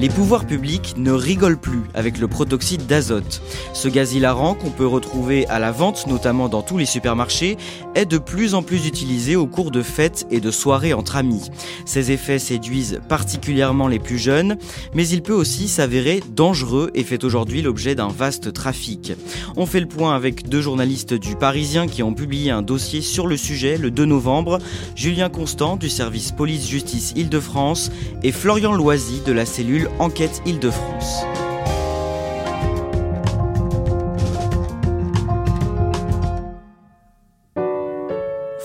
[0.00, 3.42] Les pouvoirs publics ne rigolent plus avec le protoxyde d'azote.
[3.72, 7.56] Ce gaz hilarant qu'on peut retrouver à la vente, notamment dans tous les supermarchés,
[7.96, 11.50] est de plus en plus utilisé au cours de fêtes et de soirées entre amis.
[11.84, 14.56] Ses effets séduisent particulièrement les plus jeunes,
[14.94, 19.14] mais il peut aussi s'avérer dangereux et fait aujourd'hui l'objet d'un vaste trafic.
[19.56, 23.26] On fait le point avec deux journalistes du Parisien qui ont publié un dossier sur
[23.26, 24.60] le sujet le 2 novembre,
[24.94, 27.90] Julien Constant du service police-justice Île-de-France
[28.22, 31.24] et Florian Loisy de la cellule Enquête Île-de-France.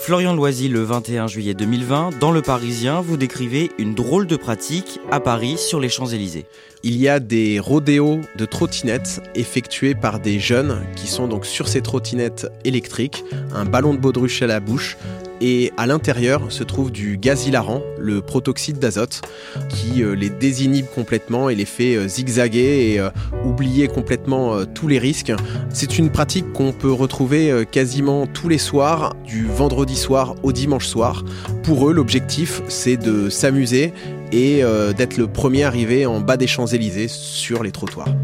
[0.03, 4.99] Florian Loisy, le 21 juillet 2020, dans Le Parisien, vous décrivez une drôle de pratique
[5.11, 6.45] à Paris sur les Champs-Élysées.
[6.83, 11.69] Il y a des rodéos de trottinettes effectués par des jeunes qui sont donc sur
[11.69, 14.97] ces trottinettes électriques, un ballon de baudruche à la bouche,
[15.43, 19.21] et à l'intérieur se trouve du gaz hilarant, le protoxyde d'azote,
[19.67, 23.09] qui euh, les désinhibe complètement et les fait euh, zigzaguer et euh,
[23.43, 25.33] oublier complètement tous les risques.
[25.69, 30.87] C'est une pratique qu'on peut retrouver quasiment tous les soirs, du vendredi soir au dimanche
[30.87, 31.25] soir.
[31.63, 33.93] Pour eux, l'objectif, c'est de s'amuser
[34.31, 34.61] et
[34.95, 38.15] d'être le premier arrivé en bas des Champs-Élysées sur les trottoirs.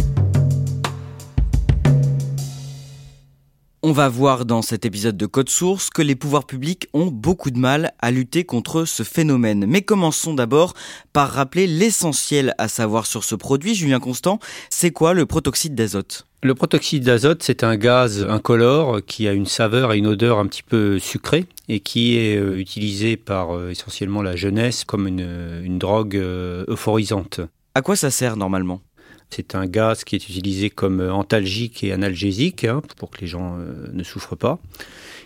[3.89, 7.49] On va voir dans cet épisode de Code Source que les pouvoirs publics ont beaucoup
[7.49, 9.65] de mal à lutter contre ce phénomène.
[9.67, 10.75] Mais commençons d'abord
[11.11, 13.73] par rappeler l'essentiel à savoir sur ce produit.
[13.73, 14.37] Julien Constant,
[14.69, 16.27] c'est quoi le protoxyde d'azote?
[16.43, 20.45] Le protoxyde d'azote, c'est un gaz incolore qui a une saveur et une odeur un
[20.45, 25.61] petit peu sucrée et qui est euh, utilisé par euh, essentiellement la jeunesse comme une,
[25.63, 27.41] une drogue euh, euphorisante.
[27.73, 28.81] À quoi ça sert normalement?
[29.29, 33.57] C'est un gaz qui est utilisé comme antalgique et analgésique hein, pour que les gens
[33.59, 34.59] euh, ne souffrent pas.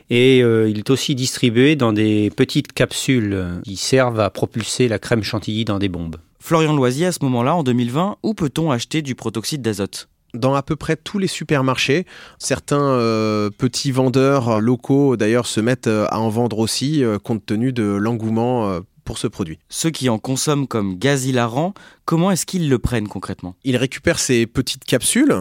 [0.10, 5.00] Et euh, il est aussi distribué dans des petites capsules qui servent à propulser la
[5.00, 6.18] crème chantilly dans des bombes.
[6.40, 10.10] Florian Loisier, à ce moment-là, en 2020, où peut-on acheter du protoxyde d'azote?
[10.34, 12.06] Dans à peu près tous les supermarchés.
[12.40, 17.84] Certains euh, petits vendeurs locaux d'ailleurs se mettent à en vendre aussi compte tenu de
[17.84, 19.60] l'engouement pour ce produit.
[19.70, 21.74] Ceux qui en consomment comme gaz hilarant,
[22.06, 23.56] comment est-ce qu'ils le prennent concrètement?
[23.64, 25.36] Ils récupèrent ces petites capsules,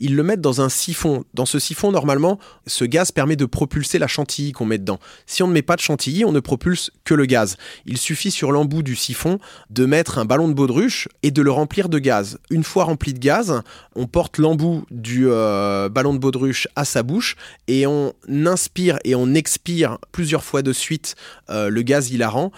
[0.00, 1.24] ils le mettent dans un siphon.
[1.34, 4.98] Dans ce siphon, normalement, ce gaz permet de propulser la chantilly qu'on met dedans.
[5.26, 7.56] Si on ne met pas de chantilly, on ne propulse que le gaz.
[7.86, 9.38] Il suffit sur l'embout du siphon
[9.70, 12.38] de mettre un ballon de baudruche et de le remplir de gaz.
[12.50, 13.62] Une fois rempli de gaz,
[13.94, 17.36] on porte l'embout du euh, ballon de baudruche à sa bouche
[17.68, 21.16] et on inspire et on expire plusieurs fois de suite
[21.50, 22.52] euh, le gaz hilarant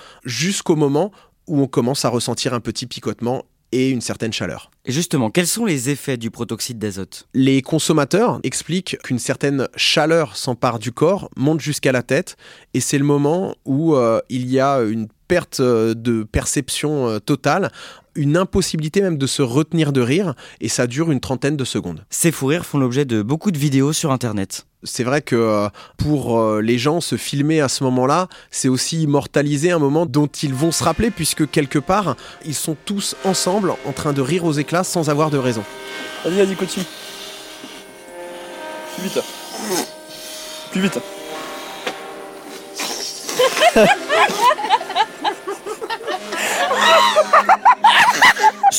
[0.47, 1.11] jusqu'au moment
[1.49, 4.71] où on commence à ressentir un petit picotement et une certaine chaleur.
[4.85, 7.27] Et justement, quels sont les effets du protoxyde d'azote?
[7.35, 12.37] Les consommateurs expliquent qu'une certaine chaleur s'empare du corps, monte jusqu'à la tête,
[12.75, 17.19] et c'est le moment où euh, il y a une perte euh, de perception euh,
[17.19, 17.73] totale,
[18.17, 22.05] une impossibilité même de se retenir de rire, et ça dure une trentaine de secondes.
[22.11, 24.67] Ces fous rires font l'objet de beaucoup de vidéos sur Internet.
[24.83, 29.73] C'est vrai que euh, pour les gens, se filmer à ce moment-là, c'est aussi immortaliser
[29.73, 33.93] un moment dont ils vont se rappeler, puisque quelque part, ils sont tous ensemble en
[33.93, 35.65] train de rire aux éclats sans avoir de raison.
[36.25, 36.87] Vas-y, vas-y, continue.
[38.97, 39.23] Plus vite.
[40.73, 40.99] Plus vite.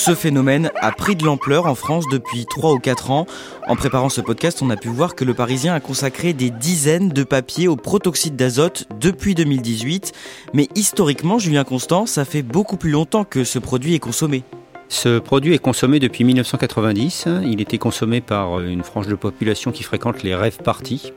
[0.07, 3.25] Ce phénomène a pris de l'ampleur en France depuis 3 ou 4 ans.
[3.67, 7.09] En préparant ce podcast, on a pu voir que le Parisien a consacré des dizaines
[7.09, 10.13] de papiers au protoxyde d'azote depuis 2018.
[10.53, 14.45] Mais historiquement, Julien Constant, ça fait beaucoup plus longtemps que ce produit est consommé.
[14.87, 17.27] Ce produit est consommé depuis 1990.
[17.43, 21.11] Il était consommé par une frange de population qui fréquente les rêves parties.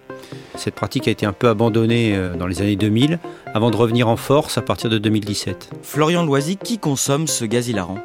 [0.56, 3.20] Cette pratique a été un peu abandonnée euh, dans les années 2000
[3.54, 5.70] avant de revenir en force à partir de 2017.
[5.82, 7.98] Florian Loisy, qui consomme ce gaz hilarant?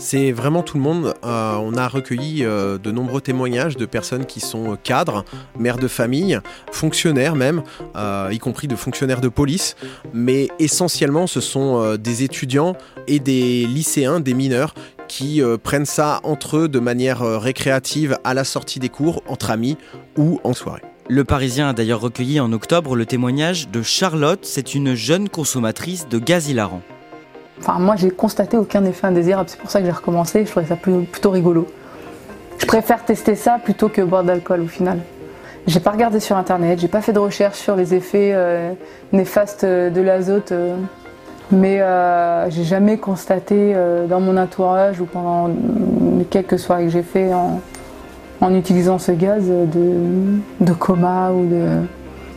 [0.00, 1.14] C'est vraiment tout le monde.
[1.24, 5.24] Euh, on a recueilli euh, de nombreux témoignages de personnes qui sont cadres,
[5.58, 6.40] mères de famille,
[6.72, 7.62] fonctionnaires même,
[8.30, 9.76] y compris de fonctionnaires de police.
[10.12, 12.76] Mais essentiellement, ce sont des étudiants
[13.06, 14.74] et des lycéens, des mineurs,
[15.06, 19.76] qui prennent ça entre eux de manière récréative à la sortie des cours, entre amis
[20.16, 20.82] ou en soirée.
[21.08, 26.08] Le Parisien a d'ailleurs recueilli en octobre le témoignage de Charlotte, c'est une jeune consommatrice
[26.08, 26.82] de gaz hilarant.
[27.60, 30.66] Enfin, moi, j'ai constaté aucun effet indésirable, c'est pour ça que j'ai recommencé, je trouvais
[30.66, 31.66] ça plutôt rigolo.
[32.58, 34.98] Je préfère tester ça plutôt que boire d'alcool au final.
[35.66, 38.72] J'ai pas regardé sur internet, j'ai pas fait de recherche sur les effets euh,
[39.12, 40.74] néfastes de l'azote, euh,
[41.52, 43.74] mais euh, j'ai jamais constaté
[44.08, 45.48] dans mon entourage ou pendant
[46.18, 51.66] les quelques soirées que j'ai fait en, utilisant ce gaz de, coma ou de,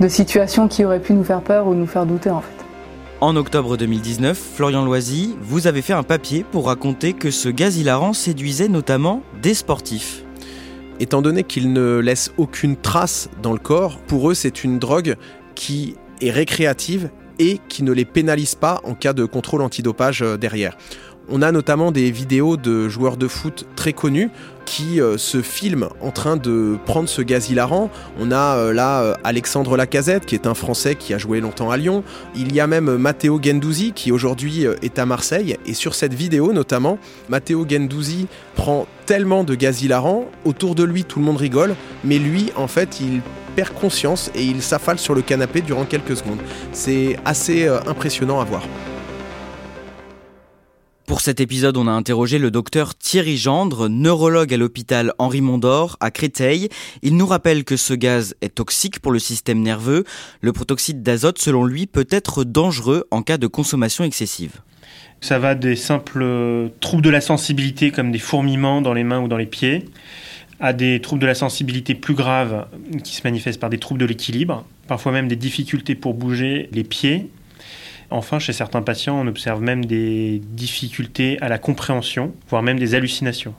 [0.02, 2.62] de situations qui auraient pu nous faire peur ou nous faire douter en fait.
[3.24, 7.78] En octobre 2019, Florian Loisy, vous avez fait un papier pour raconter que ce gaz
[7.78, 10.25] hilarant séduisait notamment des sportifs.
[11.00, 15.16] Étant donné qu'il ne laisse aucune trace dans le corps, pour eux c'est une drogue
[15.56, 20.36] qui est récréative et qui ne les pénalise pas en cas de contrôle antidopage euh,
[20.36, 20.75] derrière.
[21.30, 24.30] On a notamment des vidéos de joueurs de foot très connus
[24.66, 27.90] qui euh, se filment en train de prendre ce gaz hilarant.
[28.20, 31.72] On a euh, là euh, Alexandre Lacazette, qui est un Français qui a joué longtemps
[31.72, 32.04] à Lyon.
[32.36, 35.58] Il y a même Matteo Gendouzi, qui aujourd'hui est à Marseille.
[35.66, 37.00] Et sur cette vidéo notamment,
[37.30, 42.20] Matteo Gendouzi prend tellement de gaz hilarant, autour de lui tout le monde rigole, mais
[42.20, 43.22] lui en fait il
[43.56, 46.40] perd conscience et il s'affale sur le canapé durant quelques secondes.
[46.72, 48.64] C'est assez impressionnant à voir.
[51.13, 55.95] Pour cet épisode, on a interrogé le docteur Thierry Gendre, neurologue à l'hôpital Henri Mondor
[56.00, 56.69] à Créteil.
[57.04, 60.06] Il nous rappelle que ce gaz est toxique pour le système nerveux.
[60.42, 64.62] Le protoxyde d'azote, selon lui, peut être dangereux en cas de consommation excessive.
[65.21, 69.27] Ça va des simples troubles de la sensibilité comme des fourmillements dans les mains ou
[69.27, 69.86] dans les pieds,
[70.60, 72.65] à des troubles de la sensibilité plus graves
[73.04, 76.83] qui se manifestent par des troubles de l'équilibre, parfois même des difficultés pour bouger les
[76.83, 77.30] pieds
[78.13, 82.94] Enfin, chez certains patients, on observe même des difficultés à la compréhension, voire même des
[82.94, 83.56] hallucinations.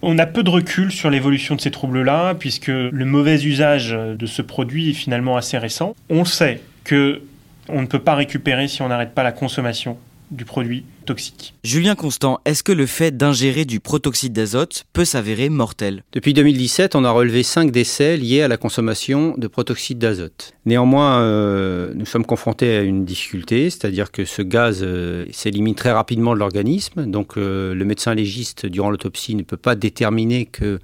[0.00, 4.24] On a peu de recul sur l'évolution de ces troubles-là, puisque le mauvais usage de
[4.24, 5.94] ce produit est finalement assez récent.
[6.08, 7.20] On sait que
[7.68, 9.98] on ne peut pas récupérer si on n'arrête pas la consommation
[10.30, 11.54] du produit toxique.
[11.62, 16.02] Julien Constant, est-ce que le fait d'ingérer du protoxyde d'azote peut s'avérer mortel?
[16.12, 20.54] Depuis 2017, on a relevé 5 décès liés à la consommation de protoxyde d'azote.
[20.66, 25.92] Néanmoins, euh, nous sommes confrontés à une difficulté, c'est-à-dire que ce gaz euh, s'élimine très
[25.92, 30.78] rapidement de l'organisme, donc euh, le médecin légiste durant l'autopsie ne peut pas déterminer que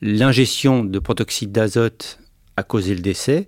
[0.00, 2.18] l'ingestion de protoxyde d'azote
[2.56, 3.46] a causé le décès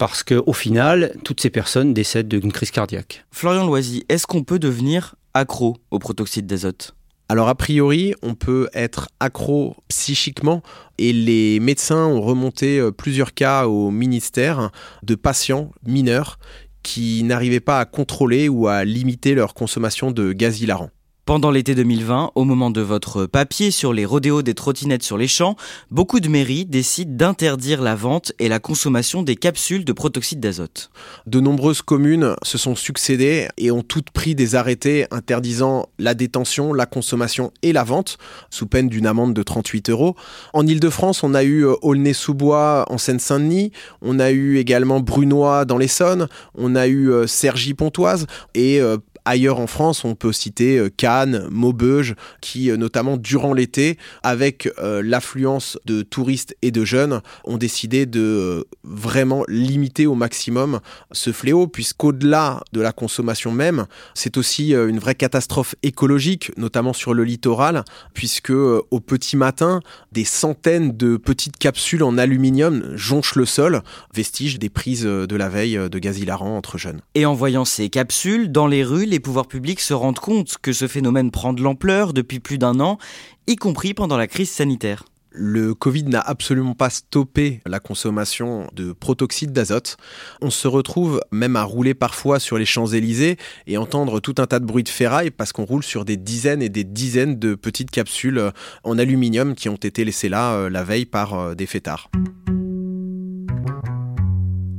[0.00, 3.26] parce qu'au final, toutes ces personnes décèdent d'une crise cardiaque.
[3.30, 6.94] Florian Loisy, est-ce qu'on peut devenir accro au protoxyde d'azote
[7.30, 10.64] alors a priori, on peut être accro psychiquement
[10.98, 14.72] et les médecins ont remonté euh, plusieurs cas au ministère
[15.04, 16.40] de patients mineurs
[16.82, 20.90] qui n'arrivaient pas à contrôler ou à limiter leur consommation de gaz hilarant.
[21.30, 25.28] Pendant l'été 2020, au moment de votre papier sur les rodéos des trottinettes sur les
[25.28, 25.54] champs,
[25.92, 30.90] beaucoup de mairies décident d'interdire la vente et la consommation des capsules de protoxyde d'azote.
[31.28, 36.72] De nombreuses communes se sont succédées et ont toutes pris des arrêtés interdisant la détention,
[36.72, 38.18] la consommation et la vente,
[38.50, 40.16] sous peine d'une amende de 38 euros.
[40.52, 43.70] En Ile-de-France, on a eu euh, Aulnay-sous-Bois en Seine-Saint-Denis,
[44.02, 49.58] on a eu également Brunois dans l'Essonne, on a eu euh, Cergy-Pontoise et euh, Ailleurs
[49.58, 55.02] en France, on peut citer euh, Cannes, Maubeuge, qui euh, notamment durant l'été, avec euh,
[55.04, 60.80] l'affluence de touristes et de jeunes, ont décidé de vraiment limiter au maximum
[61.12, 67.14] ce fléau, puisqu'au-delà de la consommation même, c'est aussi une vraie catastrophe écologique, notamment sur
[67.14, 67.84] le littoral,
[68.14, 69.80] puisque au petit matin,
[70.12, 73.82] des centaines de petites capsules en aluminium jonchent le sol,
[74.14, 77.00] vestige des prises de la veille de gaz hilarant entre jeunes.
[77.14, 80.72] Et en voyant ces capsules dans les rues, les pouvoirs publics se rendent compte que
[80.72, 82.98] ce phénomène prend de l'ampleur depuis plus d'un an,
[83.46, 85.04] y compris pendant la crise sanitaire.
[85.32, 89.96] Le Covid n'a absolument pas stoppé la consommation de protoxyde d'azote.
[90.40, 93.36] On se retrouve même à rouler parfois sur les Champs-Élysées
[93.68, 96.62] et entendre tout un tas de bruits de ferraille parce qu'on roule sur des dizaines
[96.62, 98.50] et des dizaines de petites capsules
[98.82, 102.10] en aluminium qui ont été laissées là euh, la veille par euh, des fêtards.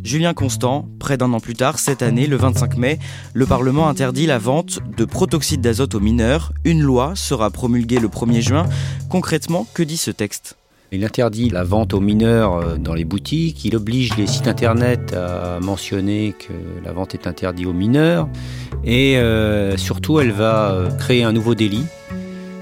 [0.04, 3.00] Julien Constant, près d'un an plus tard, cette année, le 25 mai,
[3.34, 6.54] le Parlement interdit la vente de protoxyde d'azote aux mineurs.
[6.66, 8.66] Une loi sera promulguée le 1er juin.
[9.10, 10.58] Concrètement, que dit ce texte?
[10.94, 15.14] Il interdit la vente aux mineurs euh, dans les boutiques, il oblige les sites internet
[15.14, 16.52] à mentionner que
[16.84, 18.28] la vente est interdite aux mineurs
[18.84, 21.86] et euh, surtout elle va euh, créer un nouveau délit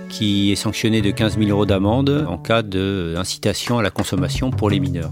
[0.09, 4.69] qui est sanctionné de 15 000 euros d'amende en cas d'incitation à la consommation pour
[4.69, 5.11] les mineurs.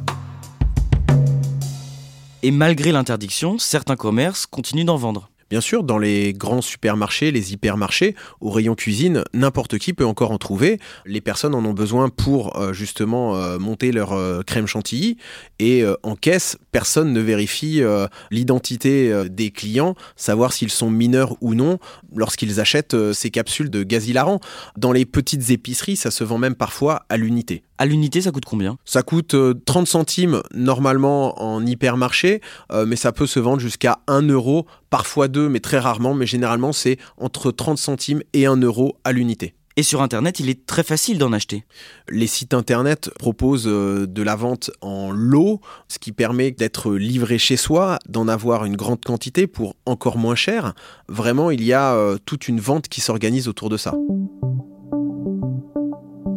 [2.43, 5.29] Et malgré l'interdiction, certains commerces continuent d'en vendre.
[5.49, 10.31] Bien sûr, dans les grands supermarchés, les hypermarchés, au rayon cuisine, n'importe qui peut encore
[10.31, 10.77] en trouver.
[11.05, 15.17] Les personnes en ont besoin pour euh, justement euh, monter leur euh, crème chantilly.
[15.57, 17.81] Et en caisse, personne ne vérifie
[18.29, 21.79] l'identité des clients, savoir s'ils sont mineurs ou non
[22.15, 24.39] lorsqu'ils achètent ces capsules de gaz hilarant.
[24.77, 27.63] Dans les petites épiceries, ça se vend même parfois à l'unité.
[27.79, 28.77] À l'unité, ça coûte combien?
[28.85, 32.41] Ça coûte 30 centimes normalement en hypermarché,
[32.87, 36.73] mais ça peut se vendre jusqu'à 1 euro, parfois 2, mais très rarement, mais généralement
[36.73, 39.53] c'est entre 30 centimes et 1 euro à l'unité.
[39.79, 41.65] Et sur Internet, il est très facile d'en acheter?
[42.09, 47.57] Les sites Internet proposent de la vente en lot, ce qui permet d'être livré chez
[47.57, 50.73] soi, d'en avoir une grande quantité pour encore moins cher.
[51.09, 53.93] Vraiment, il y a toute une vente qui s'organise autour de ça.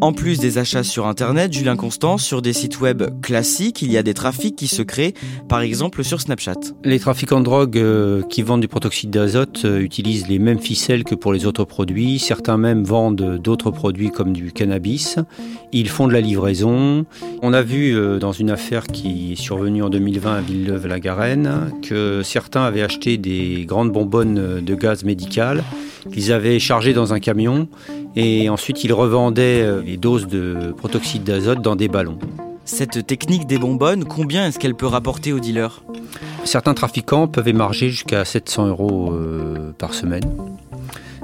[0.03, 3.99] En plus des achats sur Internet, Julien Constant, sur des sites web classiques, il y
[3.99, 5.13] a des trafics qui se créent,
[5.47, 6.55] par exemple sur Snapchat.
[6.85, 11.05] Les trafiquants de drogue euh, qui vendent du protoxyde d'azote euh, utilisent les mêmes ficelles
[11.05, 12.19] que pour les autres produits.
[12.19, 15.19] Certains même vendent d'autres produits comme du cannabis.
[15.73, 17.05] Ils font de la livraison.
[17.43, 22.23] On a vu euh, dans une affaire qui est survenue en 2020 à Villeneuve-la-Garenne que
[22.25, 25.63] certains avaient acheté des grandes bonbonnes de gaz médical
[26.11, 27.69] qu'ils avaient chargées dans un camion
[28.17, 32.19] et ensuite ils revendaient les doses de protoxyde d'azote dans des ballons.
[32.65, 35.83] Cette technique des bonbonnes, combien est-ce qu'elle peut rapporter aux dealers
[36.45, 40.23] Certains trafiquants peuvent émarger jusqu'à 700 euros euh, par semaine,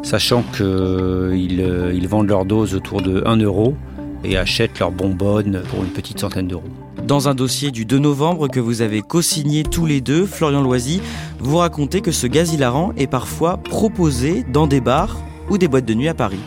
[0.02, 3.76] sachant qu'ils euh, ils vendent leurs doses autour de 1 euro
[4.24, 6.64] et achètent leurs bonbonnes pour une petite centaine d'euros.
[7.06, 11.00] Dans un dossier du 2 novembre que vous avez co-signé tous les deux, Florian Loisy,
[11.38, 15.18] vous racontez que ce gaz hilarant est parfois proposé dans des bars
[15.50, 16.40] ou des boîtes de nuit à Paris.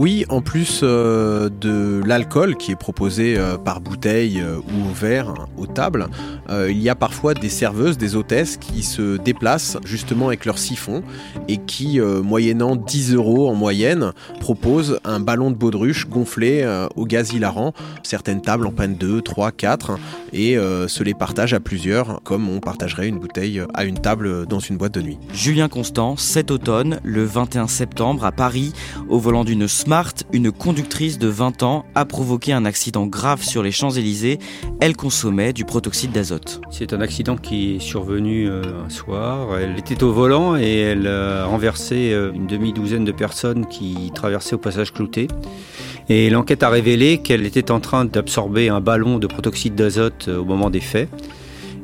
[0.00, 5.34] Oui, en plus euh, de l'alcool qui est proposé euh, par bouteille euh, ou verre,
[5.58, 6.08] aux tables,
[6.68, 11.04] il y a parfois des serveuses, des hôtesses qui se déplacent justement avec leur siphon
[11.46, 16.66] et qui, moyennant 10 euros en moyenne, proposent un ballon de baudruche gonflé
[16.96, 17.72] au gaz hilarant.
[18.02, 19.92] Certaines tables en prennent 2, 3, 4
[20.32, 24.60] et se les partagent à plusieurs comme on partagerait une bouteille à une table dans
[24.60, 25.18] une boîte de nuit.
[25.32, 28.72] Julien Constant, cet automne, le 21 septembre à Paris,
[29.08, 33.62] au volant d'une Smart, une conductrice de 20 ans, a provoqué un accident grave sur
[33.62, 34.38] les Champs-Élysées.
[34.80, 36.60] Elle consommait du protoxyde d'azote.
[36.70, 39.58] C'est un accident qui est survenu euh, un soir.
[39.58, 44.54] Elle était au volant et elle a renversé euh, une demi-douzaine de personnes qui traversaient
[44.54, 45.28] au passage clouté.
[46.10, 50.38] Et l'enquête a révélé qu'elle était en train d'absorber un ballon de protoxyde d'azote euh,
[50.38, 51.08] au moment des faits.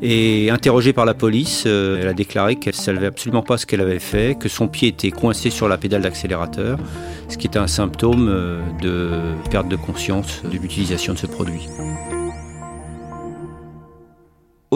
[0.02, 3.80] Et interrogée par la police, elle a déclaré qu'elle ne savait absolument pas ce qu'elle
[3.80, 6.78] avait fait, que son pied était coincé sur la pédale d'accélérateur,
[7.28, 9.10] ce qui est un symptôme euh, de
[9.50, 11.68] perte de conscience de l'utilisation de ce produit.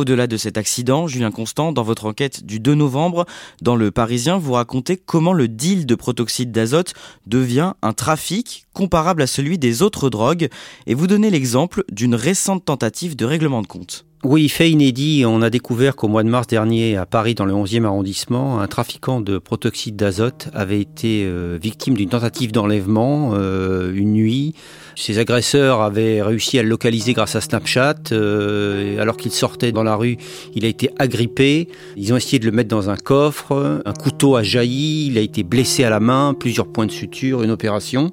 [0.00, 3.26] Au-delà de cet accident, Julien Constant, dans votre enquête du 2 novembre,
[3.60, 6.94] dans Le Parisien, vous racontez comment le deal de protoxyde d'azote
[7.26, 10.48] devient un trafic comparable à celui des autres drogues,
[10.86, 14.06] et vous donnez l'exemple d'une récente tentative de règlement de compte.
[14.24, 17.52] Oui, fait inédit, on a découvert qu'au mois de mars dernier, à Paris, dans le
[17.52, 23.92] 11e arrondissement, un trafiquant de protoxyde d'azote avait été euh, victime d'une tentative d'enlèvement euh,
[23.94, 24.54] une nuit.
[24.96, 27.94] Ses agresseurs avaient réussi à le localiser grâce à Snapchat.
[28.12, 30.16] Euh, alors qu'il sortait dans la rue,
[30.54, 31.68] il a été agrippé.
[31.96, 33.82] Ils ont essayé de le mettre dans un coffre.
[33.84, 35.06] Un couteau a jailli.
[35.06, 38.12] Il a été blessé à la main, plusieurs points de suture, une opération.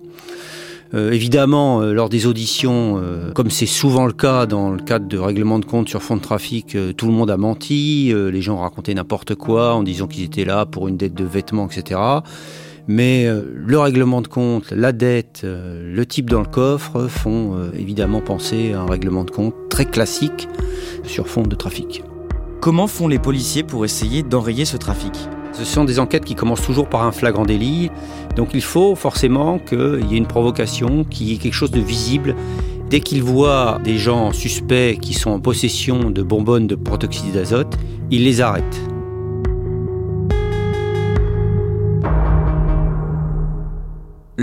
[0.94, 5.08] Euh, évidemment, euh, lors des auditions, euh, comme c'est souvent le cas dans le cadre
[5.08, 8.56] de règlements de compte sur fonds de trafic, tout le monde a menti, les gens
[8.56, 12.00] ont raconté n'importe quoi en disant qu'ils étaient là pour une dette de vêtements, etc.
[12.88, 18.74] Mais le règlement de compte, la dette, le type dans le coffre font évidemment penser
[18.74, 20.48] à un règlement de compte très classique
[21.04, 22.04] sur fond de trafic.
[22.62, 25.14] Comment font les policiers pour essayer d'enrayer ce trafic?
[25.54, 27.90] Ce sont des enquêtes qui commencent toujours par un flagrant délit.
[28.36, 31.80] Donc il faut forcément qu'il y ait une provocation, qu'il y ait quelque chose de
[31.80, 32.36] visible.
[32.90, 37.76] Dès qu'ils voient des gens suspects qui sont en possession de bonbonnes de protoxyde d'azote,
[38.12, 38.82] ils les arrêtent.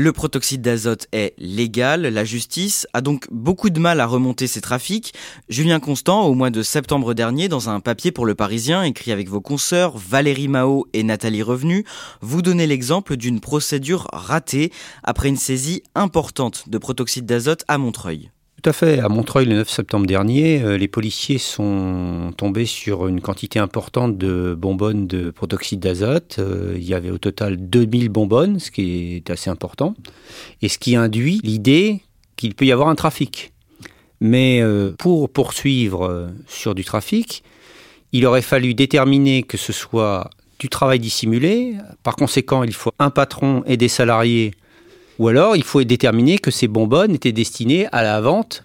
[0.04, 4.60] Le protoxyde d'azote est légal, la justice a donc beaucoup de mal à remonter ces
[4.60, 5.14] trafics.
[5.48, 9.30] Julien Constant, au mois de septembre dernier, dans un papier pour le Parisien écrit avec
[9.30, 11.86] vos consoeurs Valérie Mao et Nathalie Revenu,
[12.20, 14.70] vous donnez l'exemple d'une procédure ratée
[15.04, 18.30] après une saisie importante de protoxyde d'azote à Montreuil.
[18.64, 18.98] Tout à fait.
[18.98, 24.16] À Montreuil, le 9 septembre dernier, euh, les policiers sont tombés sur une quantité importante
[24.16, 26.36] de bonbonnes de protoxyde d'azote.
[26.38, 29.94] Euh, il y avait au total 2000 bonbonnes, ce qui est assez important.
[30.62, 32.00] Et ce qui induit l'idée
[32.36, 33.52] qu'il peut y avoir un trafic.
[34.22, 37.44] Mais euh, pour poursuivre sur du trafic,
[38.12, 41.74] il aurait fallu déterminer que ce soit du travail dissimulé.
[42.02, 44.52] Par conséquent, il faut un patron et des salariés
[45.18, 48.64] ou alors, il faut déterminer que ces bonbonnes étaient destinées à la vente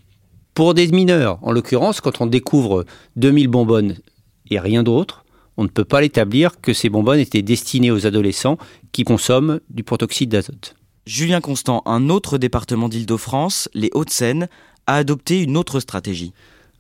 [0.54, 1.40] pour des mineurs.
[1.42, 3.96] En l'occurrence, quand on découvre 2000 bonbonnes
[4.50, 5.24] et rien d'autre,
[5.58, 8.58] on ne peut pas l'établir que ces bonbonnes étaient destinées aux adolescents
[8.92, 10.76] qui consomment du protoxyde d'azote.
[11.06, 14.48] Julien Constant, un autre département d'Île-de-France, les Hauts-de-Seine,
[14.88, 16.34] a adopté une autre stratégie.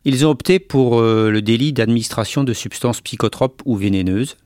[0.05, 4.37] Ils ont opté pour euh, le délit d'administration de substances psychotropes ou vénéneuses.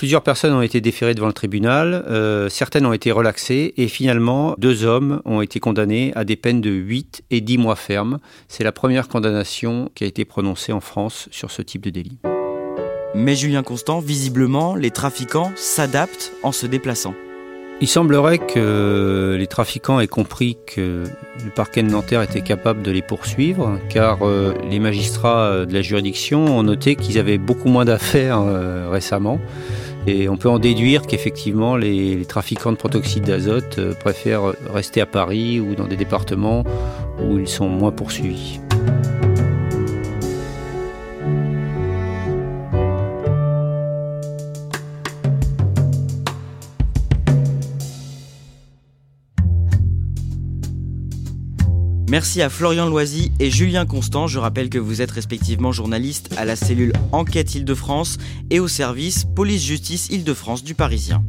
[0.00, 4.54] Plusieurs personnes ont été déférées devant le tribunal, euh, certaines ont été relaxées et finalement
[4.56, 8.18] deux hommes ont été condamnés à des peines de 8 et 10 mois ferme.
[8.48, 12.16] C'est la première condamnation qui a été prononcée en France sur ce type de délit.
[13.14, 17.12] Mais Julien Constant, visiblement, les trafiquants s'adaptent en se déplaçant.
[17.82, 21.04] Il semblerait que les trafiquants aient compris que
[21.44, 25.82] le parquet de Nanterre était capable de les poursuivre, car euh, les magistrats de la
[25.82, 29.38] juridiction ont noté qu'ils avaient beaucoup moins d'affaires euh, récemment.
[30.06, 35.06] Et on peut en déduire qu'effectivement, les, trafiquants de protoxyde d'azote euh, préfèrent rester à
[35.06, 36.64] Paris ou dans des départements
[37.22, 38.60] où ils sont moins poursuivis.
[52.10, 54.26] Merci à Florian Loisy et Julien Constant.
[54.26, 58.18] Je rappelle que vous êtes respectivement journaliste à la cellule Enquête Île-de-France
[58.50, 61.22] et au service Police-Justice Île-de-France du Parisien.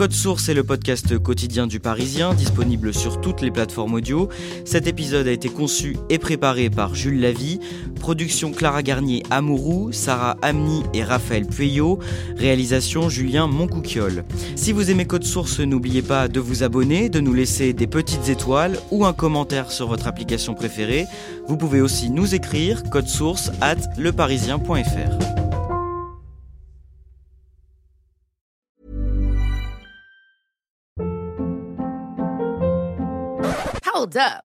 [0.00, 4.30] Code Source est le podcast quotidien du Parisien, disponible sur toutes les plateformes audio.
[4.64, 7.60] Cet épisode a été conçu et préparé par Jules Lavie.
[7.98, 11.98] Production Clara Garnier Amourou, Sarah Amni et Raphaël Pueyo.
[12.36, 14.24] Réalisation Julien Moncouquiole.
[14.56, 18.30] Si vous aimez Code Source, n'oubliez pas de vous abonner, de nous laisser des petites
[18.30, 21.06] étoiles ou un commentaire sur votre application préférée.
[21.46, 25.40] Vous pouvez aussi nous écrire code source at leparisien.fr.
[33.92, 34.49] Hold up.